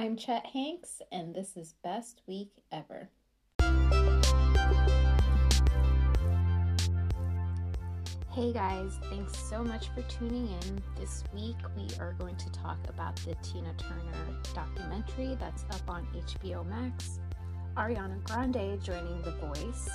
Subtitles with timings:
[0.00, 3.10] I'm Chet Hanks, and this is Best Week Ever.
[8.30, 10.80] Hey guys, thanks so much for tuning in.
[10.96, 16.06] This week we are going to talk about the Tina Turner documentary that's up on
[16.14, 17.18] HBO Max.
[17.76, 19.88] Ariana Grande joining The Voice.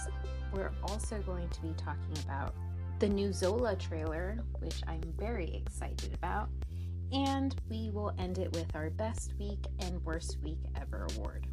[0.52, 2.54] We're also going to be talking about
[3.00, 6.50] the new Zola trailer, which I'm very excited about.
[7.14, 11.45] And we will end it with our Best Week and Worst Week Ever award.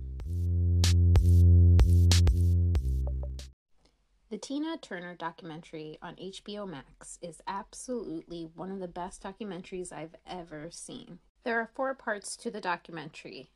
[4.30, 10.14] The Tina Turner documentary on HBO Max is absolutely one of the best documentaries I've
[10.26, 11.18] ever seen.
[11.44, 13.50] There are four parts to the documentary.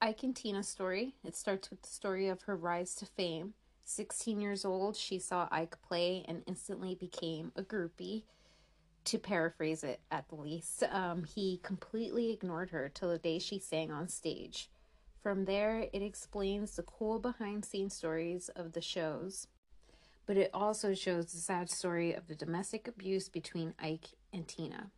[0.00, 1.14] Ike and Tina's story.
[1.22, 3.52] It starts with the story of her rise to fame.
[3.84, 8.22] 16 years old, she saw Ike play and instantly became a groupie.
[9.04, 13.58] To paraphrase it at the least, um, he completely ignored her till the day she
[13.58, 14.70] sang on stage.
[15.22, 19.46] From there, it explains the cool behind scenes stories of the shows
[20.30, 24.92] but it also shows the sad story of the domestic abuse between Ike and Tina.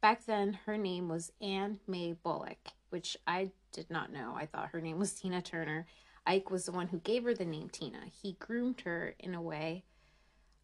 [0.00, 4.32] Back then, her name was Anna Mae Bullock, which I did not know.
[4.34, 5.86] I thought her name was Tina Turner.
[6.26, 7.98] Ike was the one who gave her the name Tina.
[8.22, 9.84] He groomed her in a way,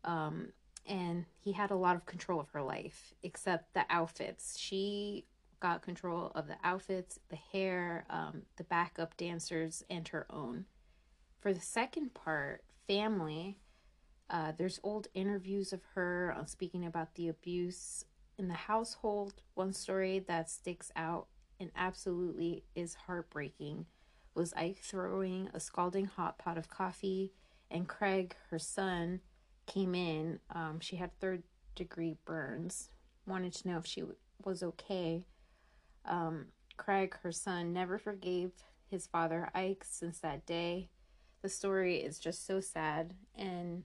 [0.04, 0.54] um,
[0.90, 4.58] and he had a lot of control of her life, except the outfits.
[4.58, 5.24] She
[5.60, 10.66] got control of the outfits, the hair, um, the backup dancers, and her own.
[11.40, 13.56] For the second part, family.
[14.28, 18.04] Uh, there's old interviews of her speaking about the abuse
[18.36, 19.34] in the household.
[19.54, 21.26] One story that sticks out
[21.60, 23.86] and absolutely is heartbreaking
[24.34, 27.32] was Ike throwing a scalding hot pot of coffee,
[27.70, 29.20] and Craig, her son,
[29.72, 30.40] came in.
[30.54, 31.42] Um, she had third
[31.74, 32.90] degree burns.
[33.26, 35.24] Wanted to know if she w- was okay.
[36.04, 36.46] Um,
[36.76, 38.52] Craig, her son, never forgave
[38.90, 40.88] his father Ike since that day
[41.42, 43.84] the story is just so sad and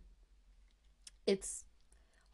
[1.25, 1.63] it's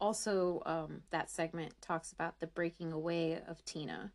[0.00, 4.12] also um, that segment talks about the breaking away of tina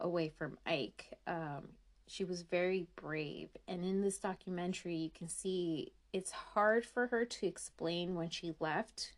[0.00, 1.70] away from ike um,
[2.06, 7.24] she was very brave and in this documentary you can see it's hard for her
[7.24, 9.12] to explain when she left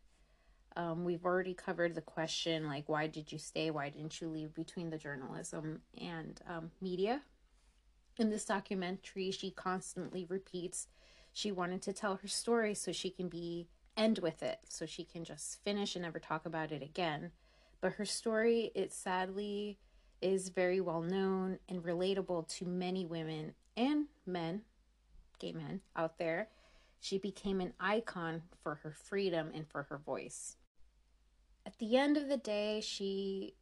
[0.77, 4.55] um, we've already covered the question like why did you stay why didn't you leave
[4.55, 7.23] between the journalism and um, media
[8.21, 10.89] in this documentary, she constantly repeats
[11.33, 15.05] she wanted to tell her story so she can be end with it, so she
[15.05, 17.31] can just finish and never talk about it again.
[17.81, 19.79] But her story, it sadly
[20.21, 24.63] is very well known and relatable to many women and men,
[25.39, 26.49] gay men out there.
[27.01, 30.57] She became an icon for her freedom and for her voice.
[31.67, 33.55] At the end of the day, she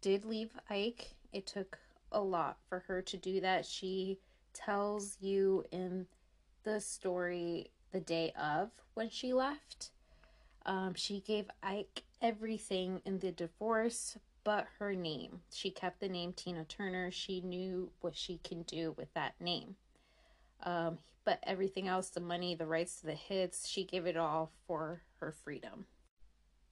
[0.00, 1.14] did leave Ike.
[1.32, 1.78] It took
[2.10, 3.66] a lot for her to do that.
[3.66, 4.18] She
[4.52, 6.06] tells you in
[6.64, 9.90] the story the day of when she left.
[10.64, 15.40] Um, she gave Ike everything in the divorce but her name.
[15.52, 17.10] She kept the name Tina Turner.
[17.10, 19.76] She knew what she can do with that name.
[20.62, 24.52] Um, but everything else the money, the rights to the hits she gave it all
[24.66, 25.86] for her freedom.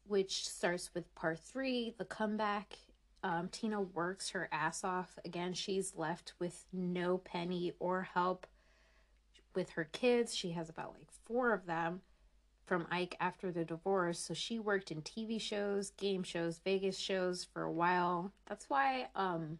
[0.07, 2.77] Which starts with part three the comeback
[3.23, 5.19] um, Tina works her ass off.
[5.25, 8.47] Again, she's left with no penny or help
[9.55, 10.35] with her kids.
[10.35, 12.01] She has about like four of them
[12.65, 14.19] from Ike after the divorce.
[14.19, 18.33] So she worked in TV shows, game shows, Vegas shows for a while.
[18.47, 19.59] That's why um,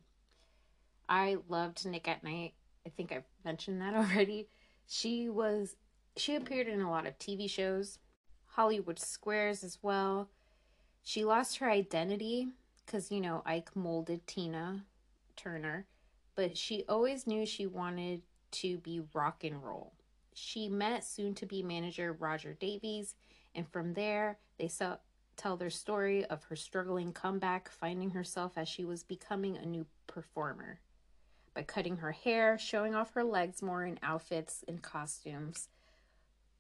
[1.09, 2.55] I loved Nick at Nite.
[2.91, 4.49] I think I've mentioned that already.
[4.87, 5.77] She was
[6.17, 7.99] she appeared in a lot of TV shows,
[8.47, 10.29] Hollywood Squares as well.
[11.03, 12.49] She lost her identity
[12.85, 14.85] because, you know, Ike molded Tina
[15.37, 15.87] Turner,
[16.35, 19.93] but she always knew she wanted to be rock and roll.
[20.35, 23.15] She met soon to be manager Roger Davies,
[23.55, 24.97] and from there, they saw,
[25.37, 29.87] tell their story of her struggling comeback, finding herself as she was becoming a new
[30.07, 30.81] performer.
[31.55, 35.69] By cutting her hair, showing off her legs more in outfits and costumes.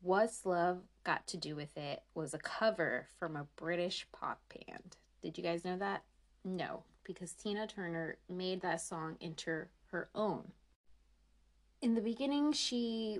[0.02, 4.96] What's Love Got to Do with It was a cover from a British pop band.
[5.22, 6.02] Did you guys know that?
[6.44, 10.52] No, because Tina Turner made that song into her own.
[11.82, 13.18] In the beginning, she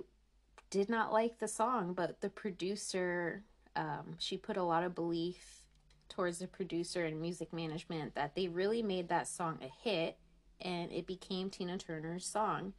[0.71, 3.43] did not like the song, but the producer,
[3.77, 5.63] um, she put a lot of belief
[6.09, 10.17] towards the producer and music management that they really made that song a hit
[10.61, 12.75] and it became Tina Turner's song.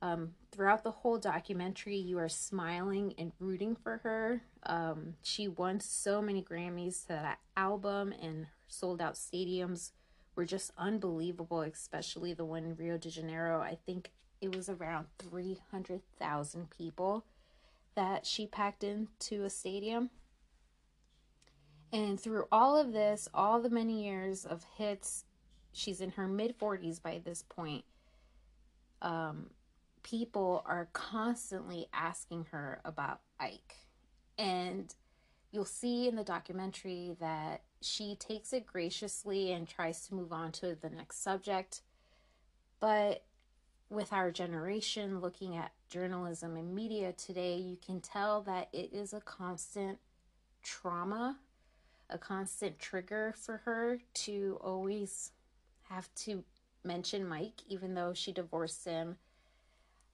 [0.00, 4.42] Um, throughout the whole documentary, you are smiling and rooting for her.
[4.64, 9.92] Um, she won so many Grammys to that album and sold out stadiums
[10.34, 13.60] were just unbelievable, especially the one in Rio de Janeiro.
[13.60, 14.10] I think
[14.40, 17.24] it was around 300,000 people
[17.94, 20.10] that she packed into a stadium.
[21.92, 25.24] And through all of this, all the many years of hits,
[25.72, 27.84] she's in her mid 40s by this point.
[29.00, 29.50] Um,
[30.02, 33.76] people are constantly asking her about Ike.
[34.38, 34.94] And
[35.50, 40.52] you'll see in the documentary that she takes it graciously and tries to move on
[40.52, 41.82] to the next subject.
[42.80, 43.24] But
[43.90, 49.12] with our generation looking at journalism and media today, you can tell that it is
[49.12, 49.98] a constant
[50.62, 51.38] trauma,
[52.08, 55.32] a constant trigger for her to always
[55.94, 56.44] have to
[56.84, 59.16] mention Mike, even though she divorced him.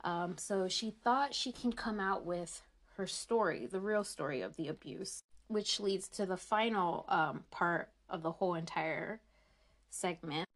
[0.04, 2.62] Um, so she thought she can come out with
[2.96, 7.88] her story, the real story of the abuse, which leads to the final um, part
[8.08, 9.20] of the whole entire
[9.90, 10.48] segment.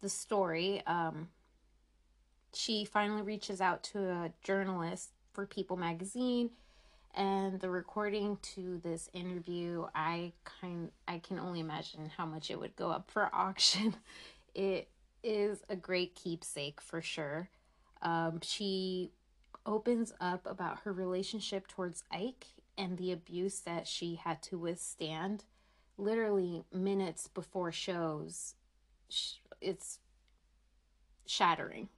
[0.00, 1.28] The story, um,
[2.52, 6.50] she finally reaches out to a journalist for People magazine
[7.14, 12.58] and the recording to this interview i kind i can only imagine how much it
[12.58, 13.94] would go up for auction.
[14.54, 14.88] It
[15.22, 17.50] is a great keepsake for sure.
[18.02, 19.12] Um, she
[19.66, 22.46] opens up about her relationship towards ike
[22.76, 25.44] and the abuse that she had to withstand.
[25.96, 28.54] Literally minutes before shows
[29.60, 29.98] it's
[31.26, 31.88] shattering.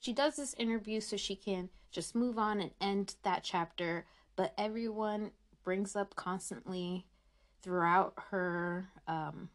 [0.00, 4.06] She does this interview so she can just move on and end that chapter,
[4.40, 5.32] but everyone
[5.64, 7.04] brings up constantly
[7.60, 9.50] throughout her um,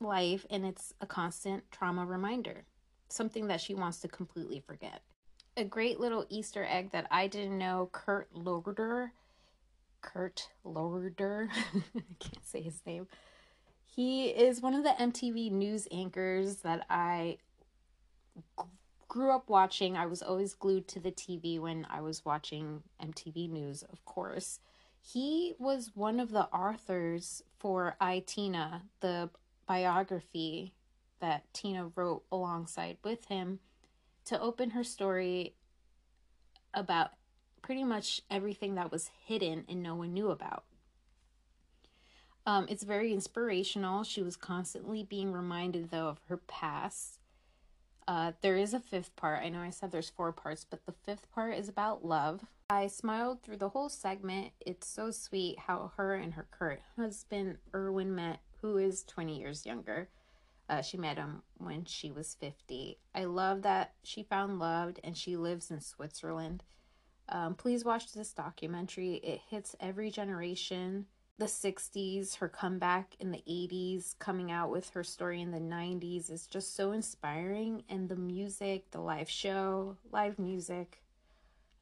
[0.00, 2.66] life, and it's a constant trauma reminder,
[3.08, 5.00] something that she wants to completely forget.
[5.56, 9.14] A great little Easter egg that I didn't know Kurt Loder,
[10.02, 11.48] Kurt Loder,
[11.96, 13.08] I can't say his name.
[13.86, 17.38] He is one of the MTV news anchors that I
[19.12, 19.94] grew up watching.
[19.94, 24.58] I was always glued to the TV when I was watching MTV News, of course.
[25.02, 29.28] He was one of the authors for I Tina, the
[29.66, 30.72] biography
[31.20, 33.58] that Tina wrote alongside with him
[34.24, 35.56] to open her story
[36.72, 37.10] about
[37.60, 40.64] pretty much everything that was hidden and no one knew about.
[42.46, 44.04] Um, it's very inspirational.
[44.04, 47.18] She was constantly being reminded, though, of her past
[48.08, 49.42] uh, there is a fifth part.
[49.42, 52.44] I know I said there's four parts, but the fifth part is about love.
[52.70, 54.52] I smiled through the whole segment.
[54.60, 59.66] It's so sweet how her and her current husband, Erwin, met, who is 20 years
[59.66, 60.08] younger.
[60.68, 62.98] Uh, she met him when she was 50.
[63.14, 66.64] I love that she found love and she lives in Switzerland.
[67.28, 69.14] Um, please watch this documentary.
[69.16, 71.06] It hits every generation
[71.42, 76.30] the 60s, her comeback in the 80s, coming out with her story in the 90s
[76.30, 77.82] is just so inspiring.
[77.88, 81.02] And the music, the live show, live music,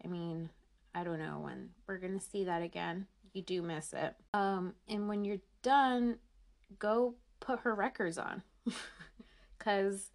[0.03, 0.49] I mean,
[0.95, 3.07] I don't know when we're going to see that again.
[3.35, 4.15] You do miss it.
[4.33, 6.17] Um, and when you're done,
[6.79, 8.43] go put her records on.
[9.59, 10.09] Because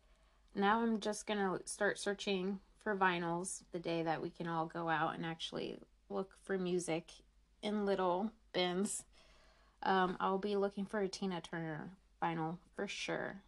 [0.55, 4.65] now I'm just going to start searching for vinyls the day that we can all
[4.65, 5.77] go out and actually
[6.09, 7.11] look for music
[7.61, 9.03] in little bins
[9.85, 11.91] um, I'll be looking for a Tina Turner
[12.21, 13.41] vinyl for sure.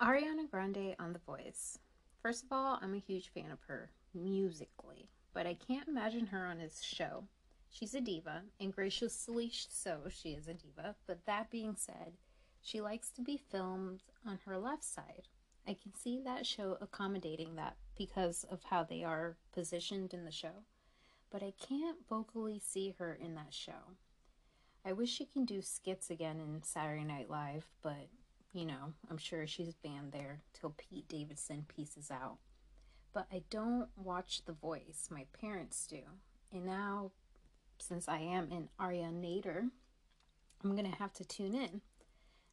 [0.00, 1.78] Ariana Grande on The Voice.
[2.22, 6.46] First of all, I'm a huge fan of her musically, but I can't imagine her
[6.46, 7.24] on his show.
[7.70, 10.96] She's a diva, and graciously so, she is a diva.
[11.06, 12.14] But that being said,
[12.62, 15.28] she likes to be filmed on her left side.
[15.68, 20.30] I can see that show accommodating that because of how they are positioned in the
[20.30, 20.64] show
[21.30, 23.96] but I can't vocally see her in that show.
[24.84, 28.08] I wish she can do skits again in Saturday Night Live, but
[28.52, 32.38] you know, I'm sure she's banned there till Pete Davidson pieces out.
[33.12, 36.00] But I don't watch The Voice, my parents do.
[36.52, 37.10] And now,
[37.78, 39.70] since I am an Arianator,
[40.62, 41.80] I'm gonna have to tune in.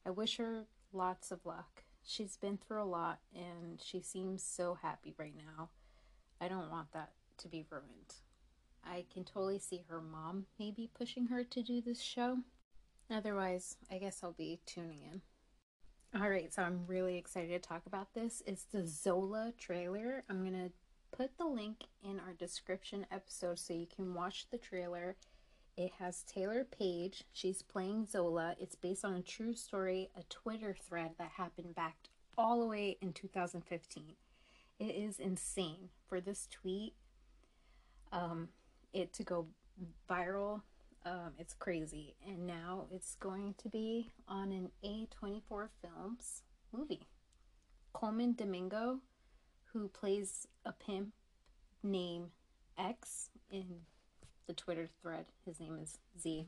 [0.06, 1.84] I wish her lots of luck.
[2.06, 5.70] She's been through a lot and she seems so happy right now.
[6.42, 8.16] I don't want that to be ruined.
[8.86, 12.40] I can totally see her mom maybe pushing her to do this show.
[13.12, 15.22] Otherwise, I guess I'll be tuning in.
[16.20, 18.44] Alright, so I'm really excited to talk about this.
[18.46, 20.24] It's the Zola trailer.
[20.30, 20.72] I'm going to
[21.16, 25.16] put the link in our description episode so you can watch the trailer.
[25.76, 27.24] It has Taylour Paige.
[27.34, 28.56] She's playing Zola.
[28.60, 31.96] It's based on a true story, a Twitter thread that happened back
[32.38, 34.14] all the way in 2015.
[34.80, 35.90] It is insane.
[36.08, 36.94] For this tweet,
[38.12, 38.50] um,
[38.94, 39.48] it to go
[40.10, 40.62] viral.
[41.06, 42.16] Um, it's crazy.
[42.26, 47.08] And now it's going to be on an A24 Films movie.
[47.94, 49.00] Colman Domingo,
[49.72, 51.10] who plays a pimp
[51.84, 52.30] named
[52.78, 53.82] X in
[54.48, 56.48] the Twitter thread, his name is Z.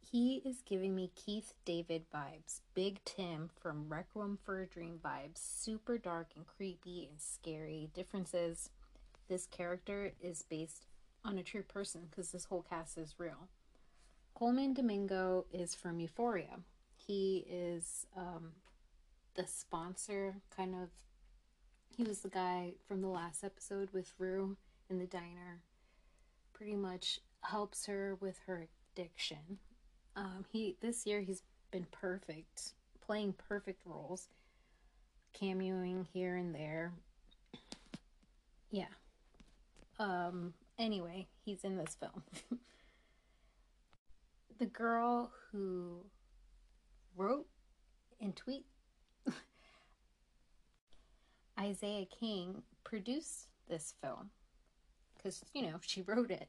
[0.00, 5.38] He is giving me Keith David vibes, Big Tim from Requiem for a Dream vibes,
[5.38, 7.90] super dark and creepy and scary.
[7.92, 8.70] Differences
[9.28, 10.86] this character is based
[11.26, 13.48] on a true person because this whole cast is real.
[14.34, 16.60] Colman Domingo is from Euphoria.
[16.94, 18.52] He is um,
[19.34, 20.90] the sponsor, kind of.
[21.96, 24.56] He was the guy from the last episode with Rue
[24.90, 25.62] in the diner.
[26.52, 29.58] Pretty much helps her with her addiction.
[30.14, 32.72] Um, he this year he's been perfect,
[33.04, 34.28] playing perfect roles,
[35.40, 36.92] cameoing here and there.
[38.70, 38.86] Yeah.
[39.98, 40.52] Um.
[40.78, 42.22] Anyway, he's in this film.
[44.58, 46.04] the girl who
[47.16, 47.46] wrote
[48.20, 48.66] and tweet
[51.58, 54.30] A'Ziah King produced this film
[55.16, 56.48] because you know she wrote it.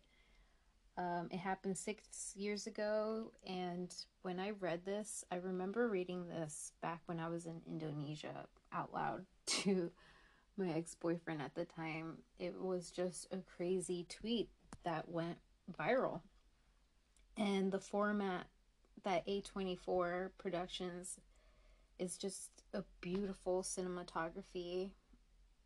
[0.98, 3.94] Um, it happened six years ago, and
[4.24, 8.92] when I read this, I remember reading this back when I was in Indonesia out
[8.94, 9.92] loud to
[10.58, 12.18] my ex boyfriend at the time.
[12.40, 14.50] It was just a crazy tweet
[14.84, 15.38] that went
[15.78, 16.22] viral
[17.38, 18.48] and the format
[19.04, 21.20] that A24 Productions
[22.00, 24.92] is just a beautiful cinematography.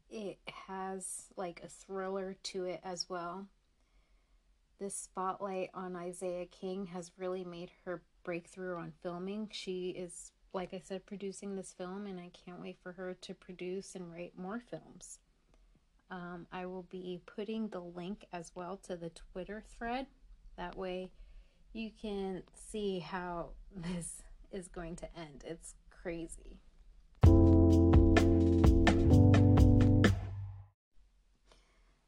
[0.09, 3.47] It has like a thriller to it as well.
[4.79, 9.49] This spotlight on A'Ziah King has really made her breakthrough on filming.
[9.51, 13.33] She is, like I said, producing this film, and I can't wait for her to
[13.33, 15.19] produce and write more films.
[16.09, 20.07] Um, I will be putting the link as well to the Twitter thread.
[20.57, 21.11] That way,
[21.71, 25.43] you can see how this is going to end.
[25.45, 26.59] It's crazy.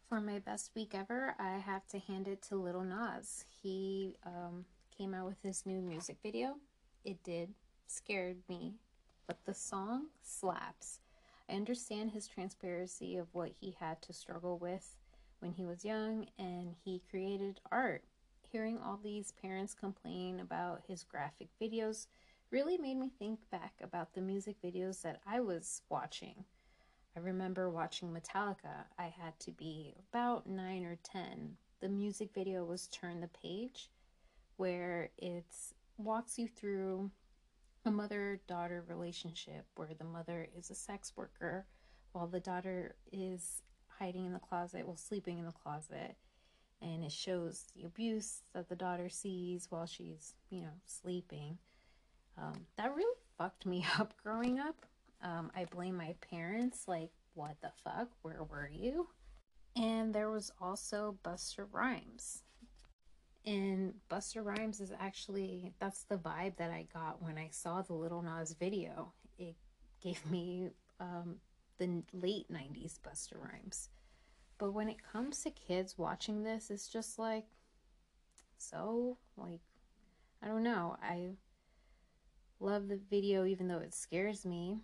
[0.09, 3.45] For my best week ever, I have to hand it to Lil Nas.
[3.47, 6.57] He um, came out with his new music video.
[7.05, 7.53] It did
[7.87, 8.75] scared me,
[9.27, 10.99] but the song slaps.
[11.49, 14.95] I understand his transparency of what he had to struggle with
[15.39, 18.03] when he was young, and he created art
[18.53, 22.05] hearing all these parents complain about his graphic videos
[22.51, 26.45] really made me think back about the music videos that I was watching.
[27.17, 28.85] I remember watching Metallica.
[28.99, 31.57] I had to be about 9 or 10.
[31.81, 33.89] The music video was Turn the Page,
[34.57, 35.45] where it
[35.97, 37.09] walks you through
[37.85, 41.65] a mother daughter relationship where the mother is a sex worker
[42.13, 46.15] while the daughter is hiding in the closet, well, sleeping in the closet
[46.81, 51.57] and it shows the abuse that the daughter sees while she's, you know, sleeping.
[52.37, 54.85] Um, that really fucked me up growing up.
[55.21, 58.09] Um, I blame my parents, like, what the fuck?
[58.21, 59.07] Where were you?
[59.75, 62.43] And there was also Busta Rhymes.
[63.45, 67.93] And Busta Rhymes is actually, that's the vibe that I got when I saw the
[67.93, 69.11] Lil Nas video.
[69.37, 69.55] It
[70.01, 70.69] gave me
[70.99, 71.35] um,
[71.77, 73.89] the late 90s Busta Rhymes.
[74.57, 77.45] But when it comes to kids watching this, it's just like,
[78.57, 79.59] so, like,
[80.41, 80.95] I don't know.
[81.01, 81.31] I
[82.59, 84.77] love the video even though it scares me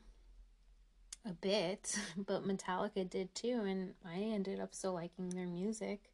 [1.26, 6.12] a bit, but Metallica did too, and I ended up still liking their music.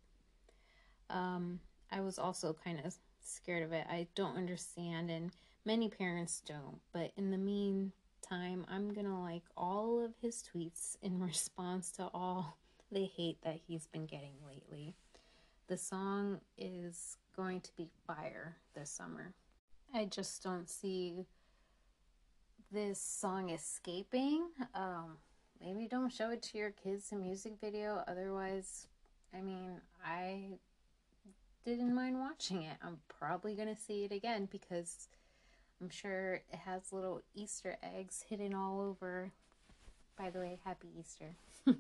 [1.10, 1.60] Um,
[1.92, 3.86] I was also kind of scared of it.
[3.90, 5.32] I don't understand, and
[5.66, 11.20] many parents don't, but in the meantime, I'm gonna like all of his tweets in
[11.32, 12.58] response to all
[12.92, 14.96] the hate that he's been getting lately.
[15.68, 19.34] The song is going to be fire this summer.
[19.94, 21.26] I just don't see
[22.72, 24.50] this song escaping.
[24.74, 25.18] Um,
[25.60, 28.04] maybe don't show it to your kids in music video.
[28.08, 28.88] Otherwise,
[29.34, 30.60] I mean, I
[31.66, 32.78] didn't mind watching it.
[32.84, 35.08] I'm probably going to see it again because
[35.82, 39.32] I'm sure it has little Easter eggs hidden all over.
[40.18, 41.36] By the way, happy Easter.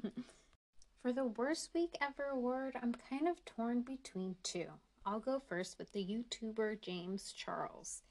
[1.01, 4.65] For the worst week ever award, I'm kind of torn between two.
[5.05, 8.01] I'll go first with the YouTuber James Charles.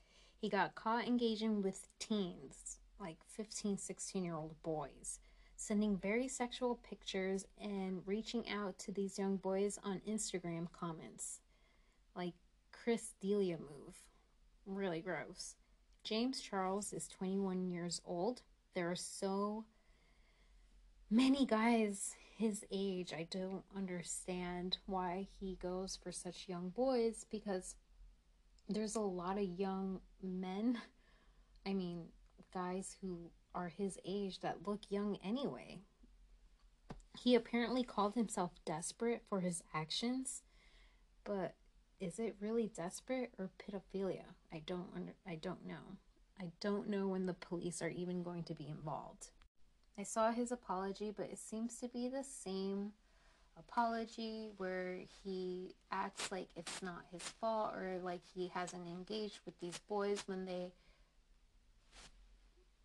[0.40, 5.18] He got caught engaging with teens, like 15, 16 year old boys,
[5.56, 11.40] sending very sexual pictures and reaching out to these young boys on Instagram comments.
[12.14, 12.34] Like
[12.72, 13.96] Chris D'Elia move.
[14.66, 15.56] Really gross.
[16.02, 18.42] James Charles is 21 years old.
[18.74, 19.64] There are so
[21.10, 27.76] many guys his age, I don't understand why he goes for such young boys because
[28.68, 30.78] there's a lot of young men,
[31.66, 32.06] I mean,
[32.52, 35.80] guys who are his age that look young anyway.
[37.16, 40.42] He apparently called himself desperate for his actions,
[41.22, 41.54] but
[42.04, 44.24] is it really desperate or pedophilia?
[44.52, 45.96] I don't under, I don't know.
[46.38, 49.28] I don't know when the police are even going to be involved.
[49.98, 52.92] I saw his apology, but it seems to be the same
[53.56, 59.58] apology where he acts like it's not his fault or like he hasn't engaged with
[59.60, 60.72] these boys when they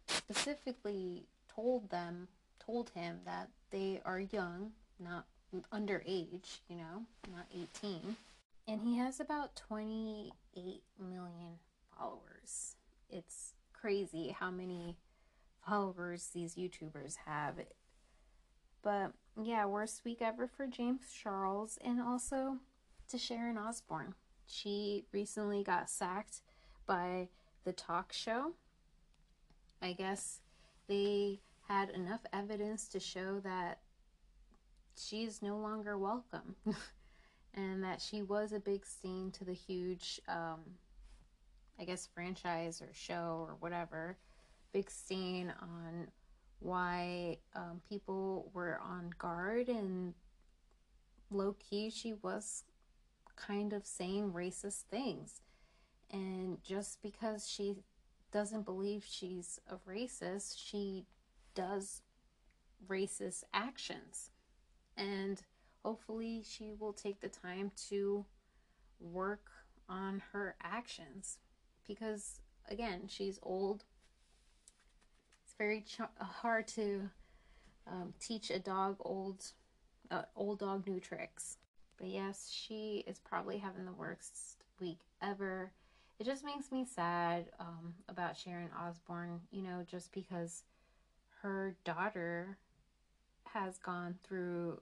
[0.07, 2.27] specifically told them
[2.63, 5.25] told him that they are young, not
[5.73, 7.47] underage, you know, not
[7.83, 8.15] 18.
[8.69, 10.31] And he has about 28
[10.99, 11.57] million
[11.97, 12.75] followers.
[13.09, 14.95] It's crazy how many
[15.67, 17.55] followers these YouTubers have.
[18.83, 22.57] But yeah, worst week ever for James Charles and also
[23.09, 24.13] to Sharon Osbourne.
[24.45, 26.41] She recently got sacked
[26.85, 27.29] by
[27.63, 28.53] the talk show.
[29.81, 30.41] I guess
[30.87, 33.79] they had enough evidence to show that
[34.95, 36.55] she's no longer welcome
[37.59, 40.59] and that she was a big stain to the huge, um,
[41.79, 44.17] I guess, franchise or show or whatever.
[44.71, 46.07] Big stain on
[46.59, 50.13] why um, people were on guard and
[51.31, 52.63] low key she was
[53.35, 55.41] kind of saying racist things.
[56.11, 57.75] And just because she
[58.31, 61.05] doesn't believe she's a racist, she
[61.55, 62.01] does
[62.87, 64.31] racist actions.
[64.97, 65.41] And
[65.83, 68.25] hopefully she will take the time to
[68.99, 69.49] work
[69.87, 71.37] on her actions
[71.87, 73.83] because again, she's old
[75.43, 77.09] It's very ch- hard to
[77.87, 79.43] um, teach a dog old
[80.11, 81.57] uh, old dog new tricks.
[81.97, 85.71] But yes, she is probably having the worst week ever.
[86.19, 90.63] It just makes me sad um, about Sharon Osbourne you know, just because
[91.41, 92.57] her daughter
[93.53, 94.79] has gone through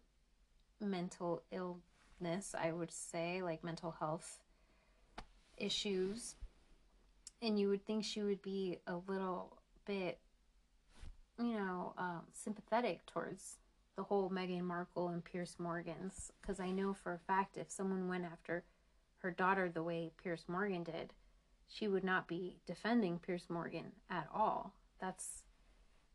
[0.79, 4.39] mental illness, I would say, like mental health
[5.57, 6.35] issues.
[7.41, 10.19] And you would think she would be a little bit
[11.39, 13.57] you know, um, sympathetic towards
[13.95, 18.07] the whole Meghan Markle and Piers Morgan's because I know for a fact if someone
[18.07, 18.63] went after
[19.19, 21.13] her daughter the way Piers Morgan did,
[21.67, 24.73] she would not be defending Piers Morgan at all.
[24.99, 25.43] That's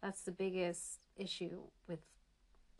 [0.00, 2.00] that's the biggest issue with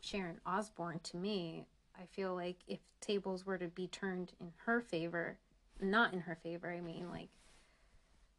[0.02, 1.66] Sharon Osbourne to me.
[1.98, 5.38] I feel like if tables were to be turned in her favor,
[5.80, 7.30] not in her favor, I mean like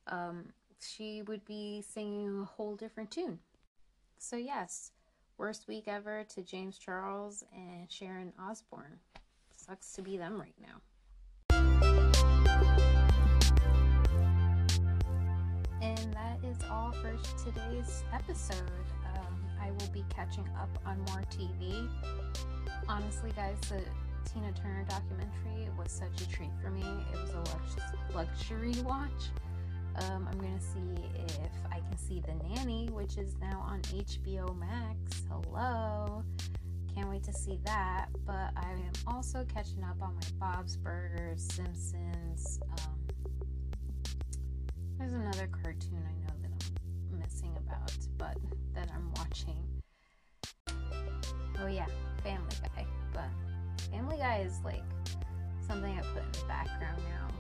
[0.08, 3.40] um she would be singing a whole different tune.
[4.18, 4.92] So, yes,
[5.38, 9.00] worst week ever to James Charles and Sharon Osbourne.
[9.56, 10.82] Sucks to be them right now.
[15.82, 18.72] And that is all for today's episode.
[19.16, 21.88] Um, I will be catching up on more TV.
[22.90, 23.82] Honestly, guys, the
[24.30, 26.84] Tina Turner documentary was such a treat for me.
[27.14, 29.30] It was a lux- luxury watch.
[29.96, 34.54] Um, I'm gonna see if I can see The Nanny, which is now on HBO
[34.58, 35.24] Max.
[35.30, 36.24] Hello.
[36.94, 38.08] Can't wait to see that.
[38.26, 42.60] But I am also catching up on my Bob's Burgers, Simpsons.
[42.72, 43.00] Um,
[44.98, 46.23] there's another cartoon I know
[47.30, 48.38] that about, but
[48.74, 49.58] that I'm watching.
[51.60, 51.88] Oh, yeah,
[52.24, 52.86] Family Guy.
[53.14, 53.30] But
[53.92, 54.84] Family Guy is like
[55.66, 57.34] something I put in the background now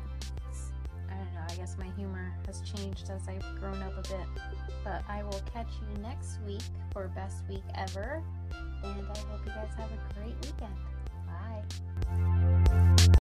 [1.13, 4.27] I don't know, I guess my humor has changed as I've grown up a bit.
[4.83, 8.23] But I will catch you next week for Best Week Ever.
[8.83, 10.75] And I hope you guys have a great weekend.